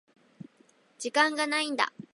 [0.97, 1.93] 時間がないんだ。